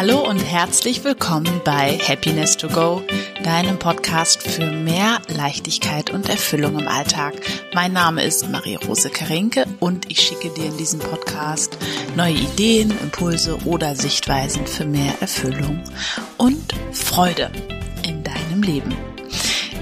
[0.00, 3.02] Hallo und herzlich willkommen bei Happiness to Go,
[3.42, 7.34] deinem Podcast für mehr Leichtigkeit und Erfüllung im Alltag.
[7.74, 11.76] Mein Name ist Marie-Rose Karinke und ich schicke dir in diesem Podcast
[12.14, 15.82] neue Ideen, Impulse oder Sichtweisen für mehr Erfüllung
[16.36, 17.50] und Freude
[18.06, 18.96] in deinem Leben.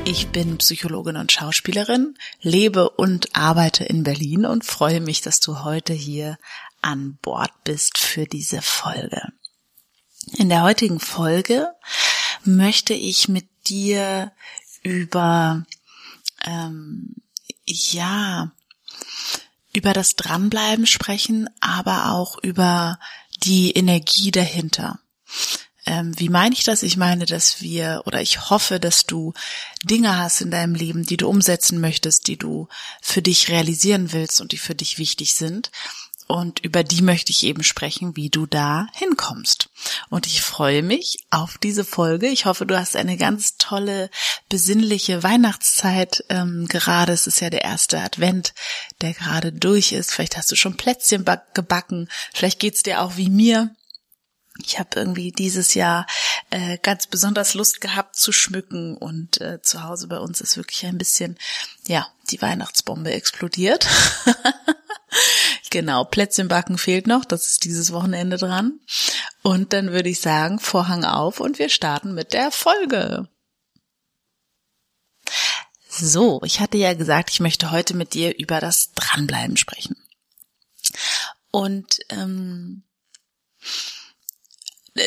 [0.06, 5.62] Ich bin Psychologin und Schauspielerin, lebe und arbeite in Berlin und freue mich, dass du
[5.62, 6.38] heute hier
[6.80, 9.20] an Bord bist für diese Folge.
[10.46, 11.74] In der heutigen Folge
[12.44, 14.30] möchte ich mit dir
[14.84, 15.66] über
[16.44, 17.16] ähm,
[17.66, 18.52] ja
[19.72, 23.00] über das Dranbleiben sprechen, aber auch über
[23.42, 25.00] die Energie dahinter.
[25.84, 26.84] Ähm, wie meine ich das?
[26.84, 29.32] Ich meine, dass wir oder ich hoffe, dass du
[29.82, 32.68] Dinge hast in deinem Leben, die du umsetzen möchtest, die du
[33.02, 35.72] für dich realisieren willst und die für dich wichtig sind
[36.26, 39.68] und über die möchte ich eben sprechen, wie du da hinkommst.
[40.10, 42.26] Und ich freue mich auf diese Folge.
[42.26, 44.10] Ich hoffe, du hast eine ganz tolle,
[44.48, 46.24] besinnliche Weihnachtszeit.
[46.28, 48.54] Ähm, gerade es ist ja der erste Advent,
[49.02, 50.12] der gerade durch ist.
[50.12, 52.08] Vielleicht hast du schon Plätzchen gebacken.
[52.34, 53.74] Vielleicht geht's dir auch wie mir.
[54.64, 56.06] Ich habe irgendwie dieses Jahr
[56.50, 60.86] äh, ganz besonders Lust gehabt zu schmücken und äh, zu Hause bei uns ist wirklich
[60.86, 61.38] ein bisschen,
[61.86, 63.86] ja, die Weihnachtsbombe explodiert.
[65.70, 68.80] genau, Plätzchen backen fehlt noch, das ist dieses Wochenende dran.
[69.42, 73.28] Und dann würde ich sagen, Vorhang auf und wir starten mit der Folge.
[75.88, 79.96] So, ich hatte ja gesagt, ich möchte heute mit dir über das Dranbleiben sprechen.
[81.50, 82.84] Und ähm,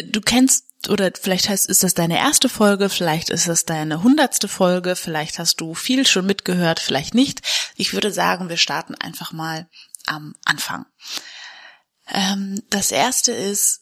[0.06, 4.48] du kennst oder vielleicht heißt, ist das deine erste Folge, vielleicht ist das deine hundertste
[4.48, 7.42] Folge, vielleicht hast du viel schon mitgehört, vielleicht nicht.
[7.76, 9.68] Ich würde sagen, wir starten einfach mal
[10.10, 10.86] am Anfang.
[12.08, 13.82] Ähm, das erste ist,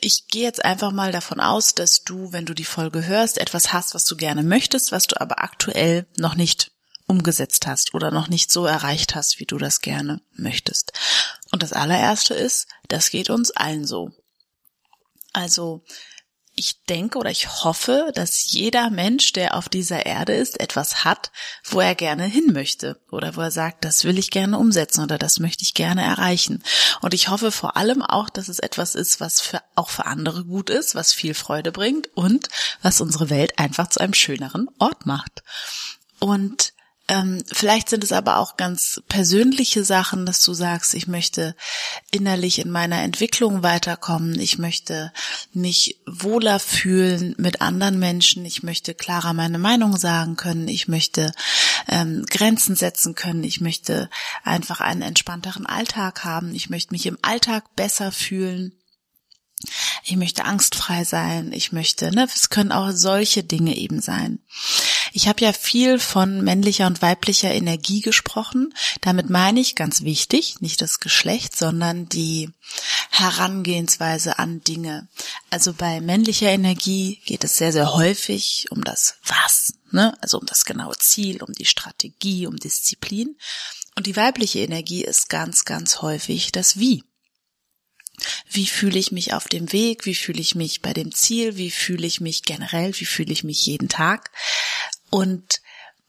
[0.00, 3.72] ich gehe jetzt einfach mal davon aus, dass du, wenn du die Folge hörst, etwas
[3.72, 6.72] hast, was du gerne möchtest, was du aber aktuell noch nicht
[7.06, 10.92] umgesetzt hast oder noch nicht so erreicht hast, wie du das gerne möchtest.
[11.50, 14.10] Und das allererste ist, das geht uns allen so.
[15.32, 15.84] Also
[16.58, 21.30] ich denke oder ich hoffe, dass jeder Mensch, der auf dieser Erde ist, etwas hat,
[21.64, 25.18] wo er gerne hin möchte oder wo er sagt, das will ich gerne umsetzen oder
[25.18, 26.62] das möchte ich gerne erreichen.
[27.00, 30.44] Und ich hoffe vor allem auch, dass es etwas ist, was für, auch für andere
[30.44, 32.48] gut ist, was viel Freude bringt und
[32.82, 35.42] was unsere Welt einfach zu einem schöneren Ort macht.
[36.18, 36.72] Und
[37.08, 41.56] ähm, vielleicht sind es aber auch ganz persönliche Sachen, dass du sagst, ich möchte
[42.10, 45.12] innerlich in meiner Entwicklung weiterkommen, ich möchte
[45.54, 51.32] mich wohler fühlen mit anderen Menschen, ich möchte klarer meine Meinung sagen können, ich möchte
[51.88, 54.10] ähm, Grenzen setzen können, ich möchte
[54.44, 58.74] einfach einen entspannteren Alltag haben, ich möchte mich im Alltag besser fühlen.
[60.04, 64.38] Ich möchte angstfrei sein, ich möchte, ne, es können auch solche Dinge eben sein.
[65.18, 68.72] Ich habe ja viel von männlicher und weiblicher Energie gesprochen.
[69.00, 72.50] Damit meine ich ganz wichtig, nicht das Geschlecht, sondern die
[73.10, 75.08] Herangehensweise an Dinge.
[75.50, 80.46] Also bei männlicher Energie geht es sehr, sehr häufig um das Was, ne, also um
[80.46, 83.36] das genaue Ziel, um die Strategie, um Disziplin.
[83.96, 87.02] Und die weibliche Energie ist ganz, ganz häufig das Wie.
[88.48, 90.06] Wie fühle ich mich auf dem Weg?
[90.06, 91.56] Wie fühle ich mich bei dem Ziel?
[91.56, 92.92] Wie fühle ich mich generell?
[92.98, 94.30] Wie fühle ich mich jeden Tag?
[95.10, 95.60] Und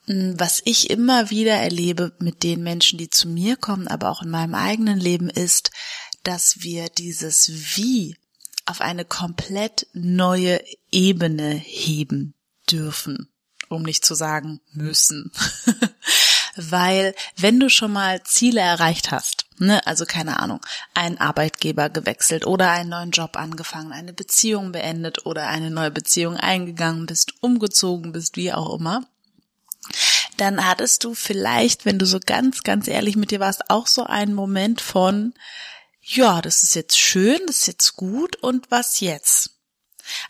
[0.06, 4.22] hm, was ich immer wieder erlebe mit den Menschen, die zu mir kommen, aber auch
[4.22, 5.72] in meinem eigenen Leben ist,
[6.24, 8.18] dass wir dieses Wie
[8.66, 12.36] auf eine komplett neue Ebene heben
[12.72, 13.30] dürfen,
[13.68, 15.32] um nicht zu sagen müssen.
[16.56, 20.62] Weil wenn du schon mal Ziele erreicht hast, Ne, also keine Ahnung,
[20.94, 26.38] einen Arbeitgeber gewechselt oder einen neuen Job angefangen, eine Beziehung beendet oder eine neue Beziehung
[26.38, 29.06] eingegangen bist, umgezogen bist, wie auch immer.
[30.38, 34.06] Dann hattest du vielleicht, wenn du so ganz, ganz ehrlich mit dir warst, auch so
[34.06, 35.34] einen Moment von,
[36.02, 39.58] ja, das ist jetzt schön, das ist jetzt gut und was jetzt?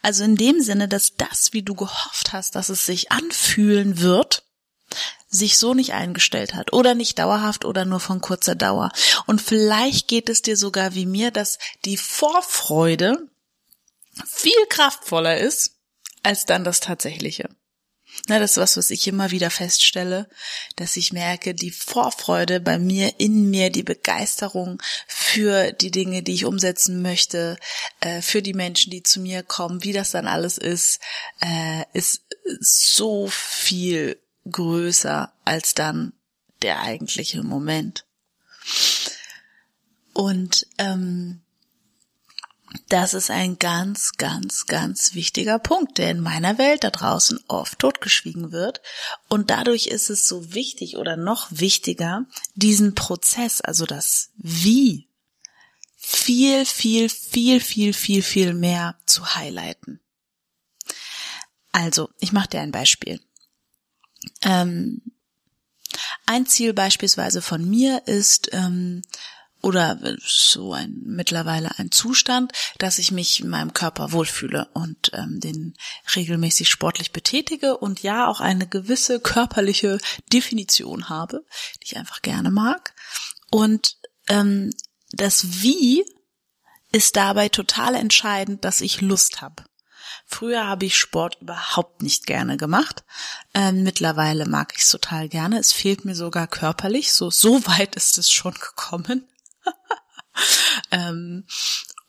[0.01, 4.43] Also in dem Sinne, dass das, wie du gehofft hast, dass es sich anfühlen wird,
[5.29, 8.91] sich so nicht eingestellt hat oder nicht dauerhaft oder nur von kurzer Dauer.
[9.27, 13.29] Und vielleicht geht es dir sogar wie mir, dass die Vorfreude
[14.25, 15.75] viel kraftvoller ist
[16.23, 17.49] als dann das Tatsächliche.
[18.27, 20.27] Na, das ist was, was ich immer wieder feststelle,
[20.75, 26.33] dass ich merke, die Vorfreude bei mir, in mir, die Begeisterung für die Dinge, die
[26.33, 27.57] ich umsetzen möchte,
[28.01, 30.99] äh, für die Menschen, die zu mir kommen, wie das dann alles ist,
[31.39, 32.23] äh, ist
[32.59, 34.19] so viel
[34.49, 36.13] größer als dann
[36.61, 38.05] der eigentliche Moment.
[40.13, 41.41] Und ähm,
[42.89, 47.79] Das ist ein ganz, ganz, ganz wichtiger Punkt, der in meiner Welt da draußen oft
[47.79, 48.81] totgeschwiegen wird.
[49.27, 52.25] Und dadurch ist es so wichtig oder noch wichtiger,
[52.55, 55.07] diesen Prozess, also das Wie,
[55.95, 59.99] viel, viel, viel, viel, viel, viel mehr zu highlighten.
[61.71, 63.19] Also, ich mache dir ein Beispiel.
[64.41, 65.01] Ähm,
[66.25, 69.01] ein Ziel beispielsweise von mir ist, ähm,
[69.61, 75.39] oder so ein mittlerweile ein Zustand, dass ich mich in meinem Körper wohlfühle und ähm,
[75.39, 75.75] den
[76.15, 79.99] regelmäßig sportlich betätige und ja auch eine gewisse körperliche
[80.31, 81.45] Definition habe,
[81.81, 82.93] die ich einfach gerne mag.
[83.51, 83.97] Und
[84.29, 84.71] ähm,
[85.11, 86.05] das Wie
[86.91, 89.65] ist dabei total entscheidend, dass ich Lust habe.
[90.31, 93.03] Früher habe ich Sport überhaupt nicht gerne gemacht.
[93.55, 95.57] Ähm, mittlerweile mag ich es total gerne.
[95.57, 97.11] Es fehlt mir sogar körperlich.
[97.11, 99.27] So, so weit ist es schon gekommen.
[100.91, 101.45] ähm,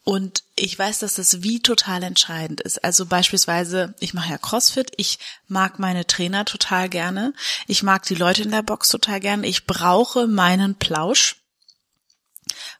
[0.04, 2.84] und ich weiß, dass das wie total entscheidend ist.
[2.84, 5.18] Also beispielsweise, ich mache ja CrossFit, ich
[5.48, 7.32] mag meine Trainer total gerne,
[7.66, 11.39] ich mag die Leute in der Box total gerne, ich brauche meinen Plausch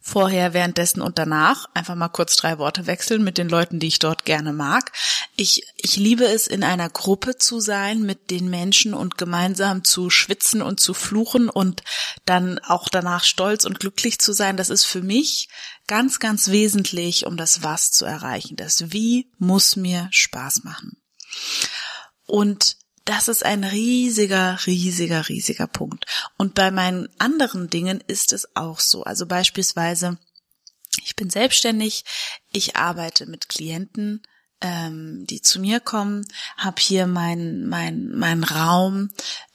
[0.01, 3.99] vorher, währenddessen und danach einfach mal kurz drei Worte wechseln mit den Leuten, die ich
[3.99, 4.93] dort gerne mag.
[5.37, 10.11] Ich, ich liebe es, in einer Gruppe zu sein mit den Menschen und gemeinsam zu
[10.11, 11.83] schwitzen und zu fluchen und
[12.25, 14.57] dann auch danach stolz und glücklich zu sein.
[14.57, 15.49] Das ist für mich
[15.87, 18.57] ganz, ganz wesentlich, um das Was zu erreichen.
[18.57, 21.01] Das Wie muss mir Spaß machen.
[22.27, 26.07] Und das ist ein riesiger, riesiger, riesiger Punkt.
[26.37, 29.05] Und bei meinen anderen Dingen ist es auch so.
[29.05, 30.19] Also beispielsweise,
[31.05, 32.05] ich bin selbstständig,
[32.53, 34.23] ich arbeite mit Klienten,
[34.61, 36.27] ähm, die zu mir kommen,
[36.57, 39.11] habe hier meinen mein, mein Raum,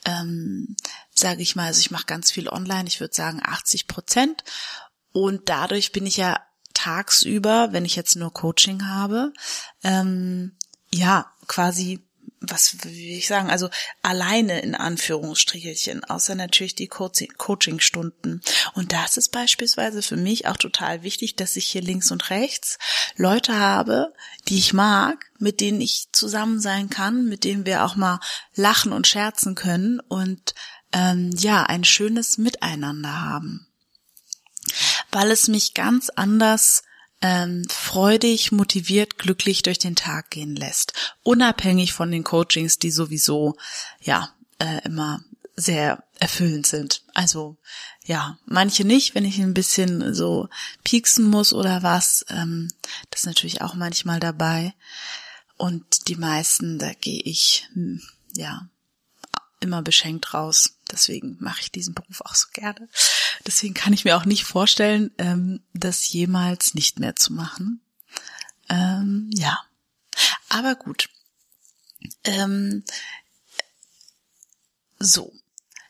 [0.06, 0.76] ähm,
[1.14, 4.44] sage ich mal, also ich mache ganz viel online, ich würde sagen 80 Prozent.
[5.12, 6.42] Und dadurch bin ich ja
[6.74, 9.32] tagsüber, wenn ich jetzt nur Coaching habe,
[9.84, 10.58] ähm,
[10.94, 12.05] ja, quasi
[12.50, 13.70] was will ich sagen, also
[14.02, 18.42] alleine in Anführungsstrichelchen, außer natürlich die Coaching-Stunden.
[18.74, 22.78] Und das ist beispielsweise für mich auch total wichtig, dass ich hier links und rechts
[23.16, 24.14] Leute habe,
[24.48, 28.20] die ich mag, mit denen ich zusammen sein kann, mit denen wir auch mal
[28.56, 30.54] lachen und scherzen können und
[30.92, 33.68] ähm, ja, ein schönes Miteinander haben.
[35.12, 36.84] Weil es mich ganz anders
[37.22, 40.94] ähm, freudig, motiviert, glücklich durch den Tag gehen lässt.
[41.24, 43.56] Unabhängig von den Coachings, die sowieso
[44.02, 45.24] ja äh, immer
[45.56, 47.04] sehr erfüllend sind.
[47.14, 47.58] Also
[48.06, 50.50] ja, manche nicht, wenn ich ein bisschen so
[50.84, 52.26] pieksen muss oder was.
[52.30, 52.70] Ähm,
[53.10, 54.74] das ist natürlich auch manchmal dabei.
[55.58, 58.02] Und die meisten, da gehe ich hm,
[58.36, 58.68] ja
[59.60, 60.75] immer beschenkt raus.
[60.92, 62.88] Deswegen mache ich diesen Beruf auch so gerne.
[63.46, 67.82] Deswegen kann ich mir auch nicht vorstellen, ähm, das jemals nicht mehr zu machen.
[68.70, 69.60] Ähm, ja,
[70.50, 71.10] aber gut.
[72.24, 72.84] Ähm,
[75.00, 75.34] so.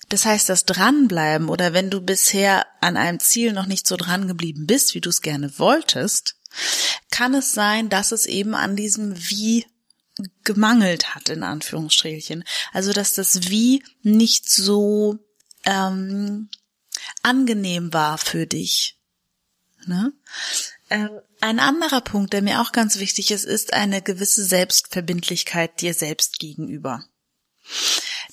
[0.09, 4.27] Das heißt, das Dranbleiben oder wenn du bisher an einem Ziel noch nicht so dran
[4.27, 6.35] geblieben bist, wie du es gerne wolltest,
[7.09, 9.65] kann es sein, dass es eben an diesem Wie
[10.43, 12.43] gemangelt hat, in Anführungsstrichelchen.
[12.73, 15.19] Also, dass das Wie nicht so
[15.65, 16.49] ähm,
[17.21, 18.97] angenehm war für dich.
[19.85, 20.13] Ne?
[20.89, 21.09] Ähm,
[21.41, 26.39] ein anderer Punkt, der mir auch ganz wichtig ist, ist eine gewisse Selbstverbindlichkeit dir selbst
[26.39, 27.03] gegenüber.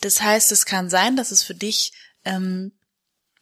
[0.01, 1.93] Das heißt, es kann sein, dass es für dich
[2.25, 2.73] ähm,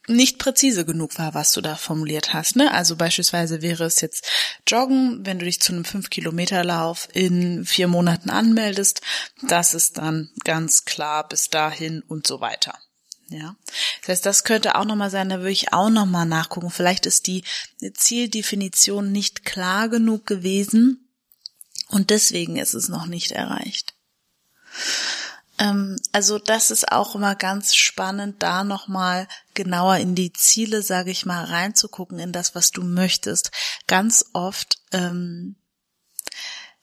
[0.07, 2.55] nicht präzise genug war, was du da formuliert hast.
[2.55, 2.71] Ne?
[2.73, 4.27] Also beispielsweise wäre es jetzt
[4.67, 9.01] Joggen, wenn du dich zu einem 5-Kilometer-Lauf in vier Monaten anmeldest,
[9.43, 12.77] das ist dann ganz klar bis dahin und so weiter.
[13.29, 13.55] Ja,
[14.01, 16.69] das heißt, das könnte auch nochmal sein, da würde ich auch nochmal nachgucken.
[16.69, 17.45] Vielleicht ist die
[17.93, 21.07] Zieldefinition nicht klar genug gewesen
[21.87, 23.93] und deswegen ist es noch nicht erreicht.
[25.61, 31.11] Ähm, also das ist auch immer ganz spannend, da nochmal genauer in die Ziele, sage
[31.11, 33.51] ich mal, reinzugucken, in das, was du möchtest.
[33.85, 35.55] Ganz oft, ähm,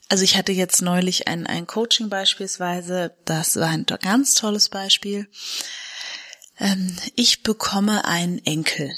[0.08, 5.28] also ich hatte jetzt neulich ein, ein Coaching beispielsweise, das war ein ganz tolles Beispiel.
[6.60, 8.96] Ähm, ich bekomme einen Enkel,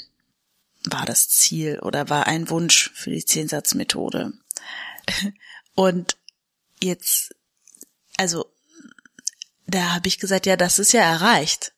[0.83, 4.33] war das Ziel oder war ein Wunsch für die Zehnsatzmethode.
[5.73, 6.17] Und
[6.81, 7.33] jetzt,
[8.17, 8.45] also
[9.75, 11.73] da habe ich gesagt, ja, das ist ja erreicht.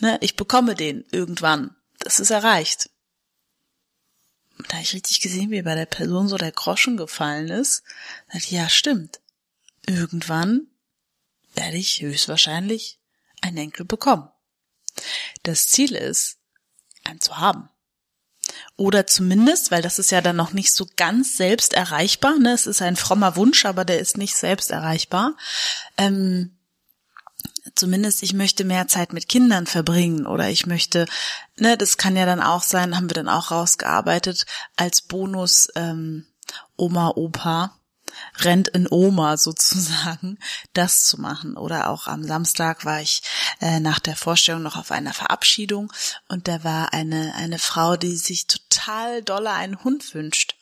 [0.00, 1.76] Ne, ich bekomme den irgendwann.
[1.98, 2.90] Das ist erreicht.
[4.58, 7.82] Und da habe ich richtig gesehen, wie bei der Person so der Groschen gefallen ist.
[8.30, 9.20] Da ich, ja, stimmt.
[9.86, 10.66] Irgendwann
[11.54, 12.98] werde ich höchstwahrscheinlich
[13.40, 14.28] einen Enkel bekommen.
[15.42, 16.38] Das Ziel ist,
[17.04, 17.68] einen zu haben.
[18.76, 22.52] Oder zumindest, weil das ist ja dann noch nicht so ganz selbst erreichbar, ne?
[22.52, 25.36] Es ist ein frommer Wunsch, aber der ist nicht selbst erreichbar.
[25.98, 26.56] Ähm,
[27.74, 31.06] zumindest ich möchte mehr Zeit mit Kindern verbringen oder ich möchte,
[31.56, 36.26] ne, das kann ja dann auch sein, haben wir dann auch rausgearbeitet als Bonus ähm,
[36.76, 37.76] Oma, Opa
[38.38, 40.38] rennt in Oma sozusagen,
[40.72, 41.56] das zu machen.
[41.56, 43.22] Oder auch am Samstag war ich
[43.60, 45.92] äh, nach der Vorstellung noch auf einer Verabschiedung
[46.28, 50.56] und da war eine, eine Frau, die sich total dolle einen Hund wünscht.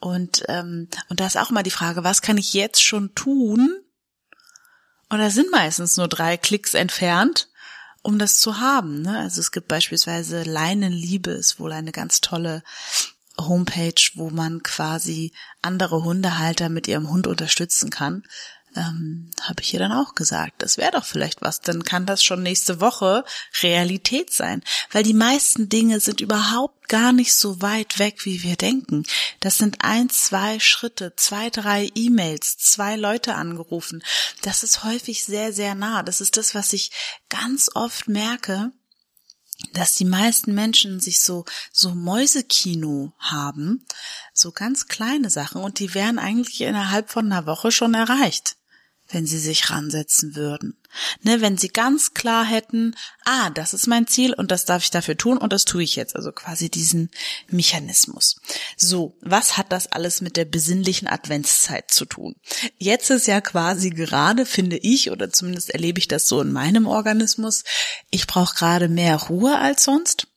[0.00, 3.80] Und, ähm, und da ist auch mal die Frage, was kann ich jetzt schon tun?
[5.08, 7.48] Und da sind meistens nur drei Klicks entfernt
[8.02, 9.02] um das zu haben.
[9.02, 9.18] Ne?
[9.18, 12.62] Also es gibt beispielsweise Leinenliebe ist wohl eine ganz tolle
[13.38, 18.24] Homepage, wo man quasi andere Hundehalter mit ihrem Hund unterstützen kann.
[18.76, 22.22] Ähm, habe ich ihr dann auch gesagt, das wäre doch vielleicht was, dann kann das
[22.22, 23.24] schon nächste Woche
[23.62, 28.56] Realität sein, weil die meisten Dinge sind überhaupt gar nicht so weit weg, wie wir
[28.56, 29.04] denken.
[29.40, 34.02] Das sind ein, zwei Schritte, zwei, drei E-Mails, zwei Leute angerufen.
[34.42, 36.02] Das ist häufig sehr, sehr nah.
[36.02, 36.90] Das ist das, was ich
[37.30, 38.72] ganz oft merke,
[39.74, 43.84] dass die meisten Menschen sich so, so Mäusekino haben,
[44.32, 48.58] so ganz kleine Sachen und die wären eigentlich innerhalb von einer Woche schon erreicht
[49.08, 50.77] wenn sie sich ransetzen würden.
[51.22, 54.90] Ne, wenn sie ganz klar hätten, ah, das ist mein Ziel und das darf ich
[54.90, 56.16] dafür tun und das tue ich jetzt.
[56.16, 57.10] Also quasi diesen
[57.48, 58.36] Mechanismus.
[58.76, 62.36] So, was hat das alles mit der besinnlichen Adventszeit zu tun?
[62.78, 66.86] Jetzt ist ja quasi gerade, finde ich, oder zumindest erlebe ich das so in meinem
[66.86, 67.64] Organismus,
[68.10, 70.28] ich brauche gerade mehr Ruhe als sonst.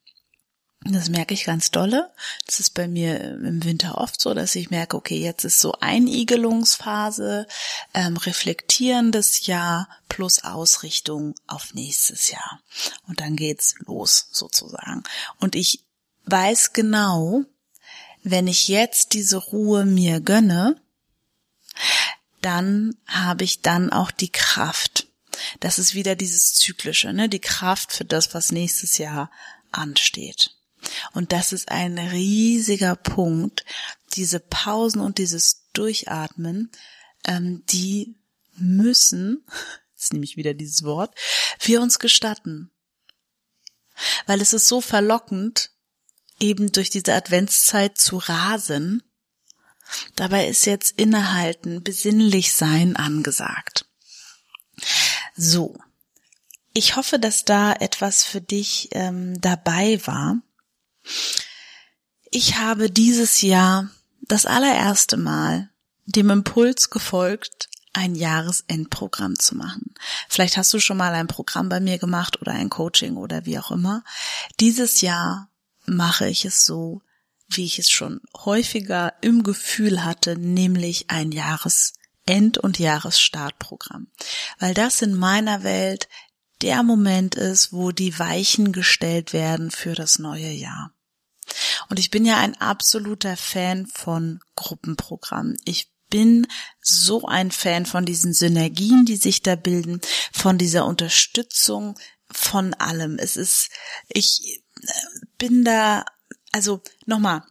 [0.84, 2.12] Das merke ich ganz dolle.
[2.48, 5.74] Das ist bei mir im Winter oft so, dass ich merke, okay, jetzt ist so
[5.80, 7.46] Einigelungsphase,
[7.94, 12.60] ähm, reflektierendes Jahr plus Ausrichtung auf nächstes Jahr.
[13.08, 15.04] Und dann geht's los sozusagen.
[15.40, 15.84] Und ich
[16.26, 17.44] weiß genau,
[18.24, 20.82] wenn ich jetzt diese Ruhe mir gönne,
[22.42, 25.08] dann habe ich dann auch die Kraft.
[25.60, 27.30] Das ist wieder dieses Zyklische, ne?
[27.30, 29.30] Die Kraft für das, was nächstes Jahr
[29.72, 30.56] ansteht.
[31.14, 33.66] Und das ist ein riesiger Punkt,
[34.14, 36.72] diese Pausen und dieses Durchatmen,
[37.26, 38.16] ähm, die
[38.56, 39.46] müssen,
[39.96, 41.16] jetzt nehme ich wieder dieses Wort,
[41.60, 42.72] wir uns gestatten.
[44.26, 45.72] Weil es ist so verlockend,
[46.40, 49.04] eben durch diese Adventszeit zu rasen.
[50.16, 53.86] Dabei ist jetzt innehalten, besinnlich sein angesagt.
[55.36, 55.78] So.
[56.74, 60.42] Ich hoffe, dass da etwas für dich ähm, dabei war.
[62.30, 63.90] Ich habe dieses Jahr
[64.22, 65.70] das allererste Mal
[66.06, 69.94] dem Impuls gefolgt, ein Jahresendprogramm zu machen.
[70.30, 73.60] Vielleicht hast du schon mal ein Programm bei mir gemacht oder ein Coaching oder wie
[73.60, 74.04] auch immer.
[74.60, 75.50] Dieses Jahr
[75.86, 77.02] mache ich es so,
[77.50, 84.08] wie ich es schon häufiger im Gefühl hatte, nämlich ein Jahresend- und Jahresstartprogramm.
[84.60, 86.08] Weil das in meiner Welt
[86.62, 90.94] der Moment ist, wo die Weichen gestellt werden für das neue Jahr.
[91.90, 95.58] Und ich bin ja ein absoluter Fan von Gruppenprogrammen.
[95.66, 96.48] Ich bin
[96.82, 100.02] so ein Fan von diesen Synergien, die sich da bilden,
[100.32, 101.98] von dieser Unterstützung,
[102.30, 103.18] von allem.
[103.18, 103.70] Es ist,
[104.08, 104.92] ich äh,
[105.38, 106.06] bin da,
[106.52, 107.44] also nochmal,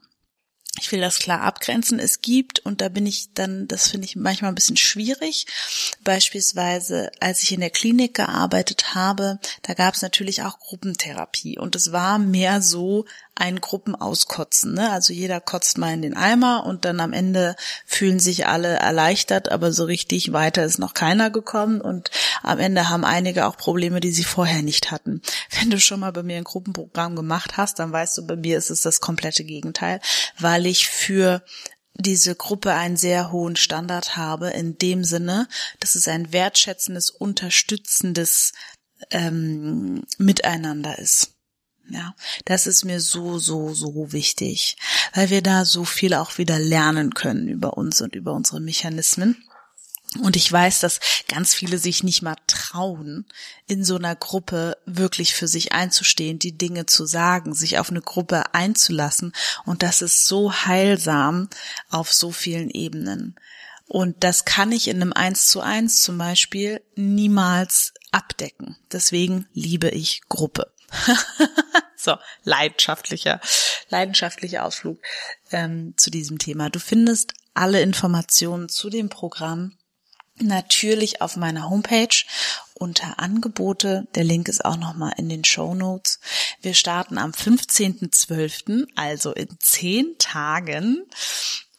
[0.81, 1.99] ich will das klar abgrenzen.
[1.99, 5.47] Es gibt, und da bin ich dann, das finde ich manchmal ein bisschen schwierig.
[6.03, 11.59] Beispielsweise, als ich in der Klinik gearbeitet habe, da gab es natürlich auch Gruppentherapie.
[11.59, 13.05] Und es war mehr so
[13.41, 14.75] ein Gruppenauskotzen.
[14.75, 14.91] Ne?
[14.91, 17.57] Also jeder kotzt mal in den Eimer und dann am Ende
[17.87, 21.81] fühlen sich alle erleichtert, aber so richtig weiter ist noch keiner gekommen.
[21.81, 22.11] Und
[22.43, 25.23] am Ende haben einige auch Probleme, die sie vorher nicht hatten.
[25.59, 28.59] Wenn du schon mal bei mir ein Gruppenprogramm gemacht hast, dann weißt du, bei mir
[28.59, 30.01] ist es das komplette Gegenteil,
[30.39, 31.43] weil ich für
[31.95, 35.49] diese Gruppe einen sehr hohen Standard habe, in dem Sinne,
[35.81, 38.53] dass es ein wertschätzendes, unterstützendes
[39.11, 41.40] ähm, Miteinander ist.
[41.91, 44.77] Ja, das ist mir so, so, so wichtig,
[45.13, 49.45] weil wir da so viel auch wieder lernen können über uns und über unsere Mechanismen.
[50.19, 53.27] Und ich weiß, dass ganz viele sich nicht mal trauen,
[53.69, 58.03] in so einer Gruppe wirklich für sich einzustehen, die Dinge zu sagen, sich auf eine
[58.03, 59.33] Gruppe einzulassen.
[59.67, 61.49] Und das ist so heilsam
[61.91, 63.37] auf so vielen Ebenen.
[63.87, 68.77] Und das kann ich in einem Eins zu eins zum Beispiel niemals abdecken.
[68.93, 70.73] Deswegen liebe ich Gruppe.
[71.97, 73.41] so, leidenschaftlicher,
[73.89, 75.01] leidenschaftlicher Ausflug
[75.53, 76.71] ähm, zu diesem Thema.
[76.71, 79.77] Du findest alle Informationen zu dem Programm
[80.43, 82.25] natürlich auf meiner Homepage
[82.75, 84.09] unter Angebote.
[84.15, 86.19] Der Link ist auch nochmal in den Show Notes.
[86.63, 91.07] Wir starten am 15.12., also in zehn Tagen.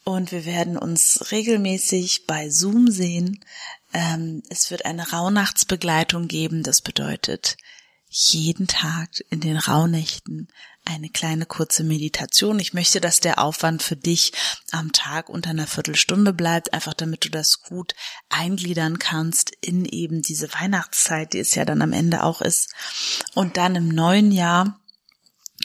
[0.04, 3.44] Und wir werden uns regelmäßig bei Zoom sehen.
[3.92, 6.62] Ähm, es wird eine Rauhnachtsbegleitung geben.
[6.62, 7.56] Das bedeutet,
[8.12, 10.48] jeden Tag in den Rauhnächten
[10.84, 12.58] eine kleine kurze Meditation.
[12.58, 14.32] Ich möchte, dass der Aufwand für dich
[14.70, 17.94] am Tag unter einer Viertelstunde bleibt, einfach damit du das gut
[18.28, 22.74] eingliedern kannst in eben diese Weihnachtszeit, die es ja dann am Ende auch ist.
[23.34, 24.78] Und dann im neuen Jahr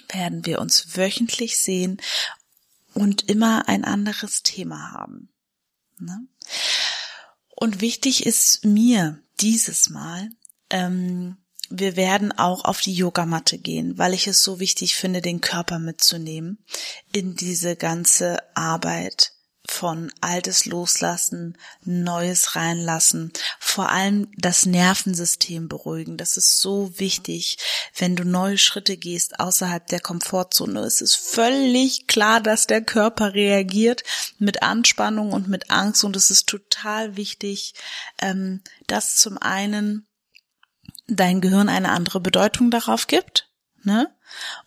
[0.09, 1.99] werden wir uns wöchentlich sehen
[2.93, 5.33] und immer ein anderes Thema haben.
[5.99, 6.27] Ne?
[7.49, 10.29] Und wichtig ist mir dieses Mal,
[10.69, 11.37] ähm,
[11.69, 15.79] wir werden auch auf die Yogamatte gehen, weil ich es so wichtig finde, den Körper
[15.79, 16.63] mitzunehmen
[17.11, 19.33] in diese ganze Arbeit
[19.69, 26.17] von Altes loslassen, Neues reinlassen, vor allem das Nervensystem beruhigen.
[26.17, 27.57] Das ist so wichtig,
[27.97, 30.79] wenn du neue Schritte gehst außerhalb der Komfortzone.
[30.79, 34.03] Es ist völlig klar, dass der Körper reagiert
[34.39, 37.73] mit Anspannung und mit Angst und es ist total wichtig,
[38.21, 40.06] ähm, dass zum einen
[41.07, 43.49] dein Gehirn eine andere Bedeutung darauf gibt,
[43.83, 44.09] ne?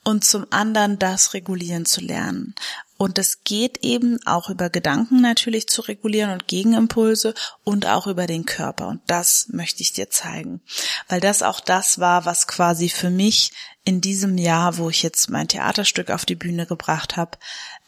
[0.04, 2.54] Und zum anderen das regulieren zu lernen.
[2.96, 8.26] Und es geht eben auch über Gedanken natürlich zu regulieren und Gegenimpulse und auch über
[8.26, 8.88] den Körper.
[8.88, 10.60] Und das möchte ich dir zeigen.
[11.08, 13.52] Weil das auch das war, was quasi für mich
[13.84, 17.38] in diesem Jahr, wo ich jetzt mein Theaterstück auf die Bühne gebracht habe,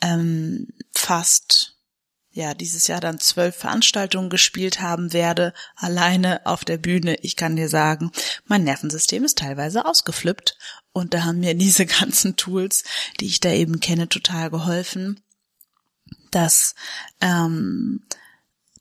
[0.00, 1.71] ähm, fast
[2.32, 7.16] ja, dieses Jahr dann zwölf Veranstaltungen gespielt haben werde, alleine auf der Bühne.
[7.16, 8.10] Ich kann dir sagen,
[8.46, 10.56] mein Nervensystem ist teilweise ausgeflippt
[10.92, 12.84] und da haben mir diese ganzen Tools,
[13.20, 15.20] die ich da eben kenne, total geholfen,
[16.30, 16.74] das
[17.20, 18.06] ähm,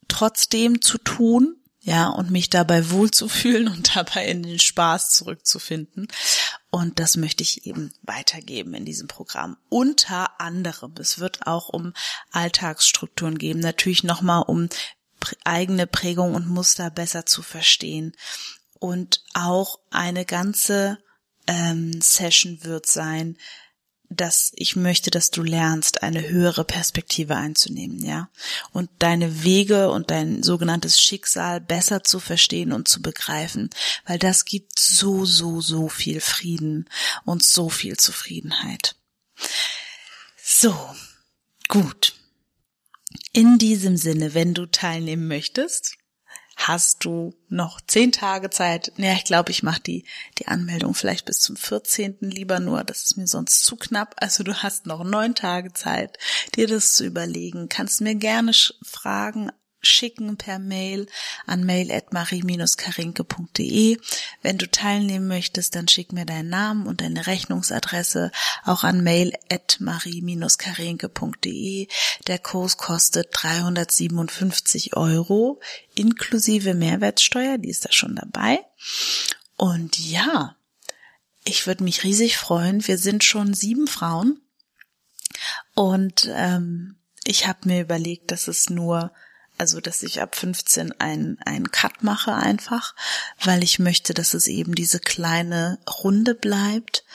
[0.07, 6.07] trotzdem zu tun, ja, und mich dabei wohlzufühlen und dabei in den Spaß zurückzufinden.
[6.71, 9.57] Und das möchte ich eben weitergeben in diesem Programm.
[9.67, 11.93] Unter anderem, es wird auch um
[12.31, 14.69] Alltagsstrukturen geben, natürlich nochmal um
[15.43, 18.15] eigene Prägung und Muster besser zu verstehen.
[18.79, 20.97] Und auch eine ganze
[21.45, 23.37] ähm, Session wird sein,
[24.11, 28.29] dass ich möchte, dass du lernst, eine höhere Perspektive einzunehmen, ja,
[28.71, 33.69] und deine Wege und dein sogenanntes Schicksal besser zu verstehen und zu begreifen,
[34.05, 36.89] weil das gibt so, so, so viel Frieden
[37.25, 38.95] und so viel Zufriedenheit.
[40.43, 40.75] So,
[41.67, 42.13] gut.
[43.33, 45.95] In diesem Sinne, wenn du teilnehmen möchtest,
[46.67, 48.91] hast du noch zehn Tage Zeit.
[48.97, 50.05] Ja, ich glaube, ich mache die,
[50.39, 52.17] die Anmeldung vielleicht bis zum 14.
[52.21, 52.83] lieber nur.
[52.83, 54.15] Das ist mir sonst zu knapp.
[54.17, 56.17] Also du hast noch neun Tage Zeit,
[56.55, 57.69] dir das zu überlegen.
[57.69, 58.51] Kannst mir gerne
[58.83, 61.07] fragen schicken per Mail
[61.45, 63.97] an mail@marie-karinke.de.
[64.41, 68.31] Wenn du teilnehmen möchtest, dann schick mir deinen Namen und deine Rechnungsadresse
[68.63, 71.87] auch an mail@marie-karinke.de.
[72.27, 75.59] Der Kurs kostet 357 Euro
[75.95, 78.59] inklusive Mehrwertsteuer, die ist da schon dabei.
[79.57, 80.55] Und ja,
[81.43, 82.87] ich würde mich riesig freuen.
[82.87, 84.41] Wir sind schon sieben Frauen
[85.73, 89.11] und ähm, ich habe mir überlegt, dass es nur
[89.61, 92.95] also dass ich ab 15 einen, einen Cut mache einfach,
[93.43, 97.05] weil ich möchte, dass es eben diese kleine Runde bleibt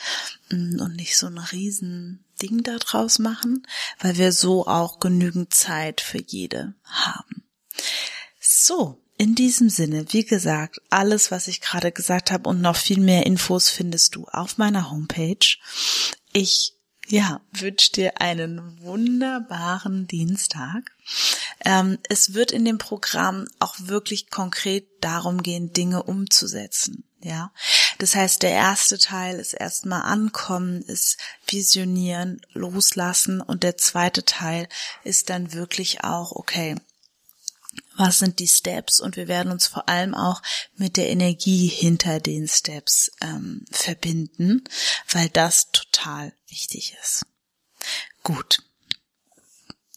[0.49, 3.67] mm, und nicht so ein riesen Ding daraus machen,
[3.99, 7.43] weil wir so auch genügend Zeit für jede haben.
[8.39, 13.01] So, in diesem Sinne, wie gesagt, alles, was ich gerade gesagt habe und noch viel
[13.01, 15.57] mehr Infos findest du auf meiner Homepage.
[16.31, 16.76] Ich
[17.07, 20.91] ja, wünsche dir einen wunderbaren Dienstag.
[21.63, 27.03] Ähm, es wird in dem Programm auch wirklich konkret darum gehen, Dinge umzusetzen.
[27.23, 27.51] Ja,
[27.97, 31.17] das heißt, der erste Teil ist erstmal ankommen, ist
[31.47, 34.69] visionieren, loslassen und der zweite Teil
[35.03, 36.75] ist dann wirklich auch, okay,
[37.97, 40.41] was sind die Steps und wir werden uns vor allem auch
[40.75, 44.63] mit der Energie hinter den Steps ähm, verbinden,
[45.11, 47.25] weil das total wichtig ist.
[48.23, 48.59] Gut.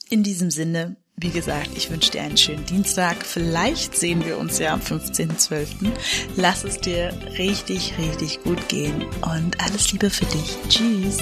[0.08, 3.24] In diesem Sinne, wie gesagt, ich wünsche dir einen schönen Dienstag.
[3.24, 5.92] Vielleicht sehen wir uns ja am 15.12.
[6.36, 10.56] Lass es dir richtig, richtig gut gehen und alles Liebe für dich.
[10.68, 11.18] Tschüss.